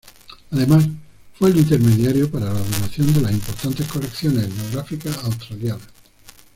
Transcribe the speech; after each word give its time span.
Además, 0.49 0.89
fue 1.35 1.51
el 1.51 1.57
intermediario 1.57 2.31
para 2.31 2.45
la 2.47 2.59
donación 2.59 3.13
de 3.13 3.21
las 3.21 3.33
importantes 3.33 3.85
colecciones 3.87 4.45
etnográficas 4.47 5.23
australianas. 5.25 5.85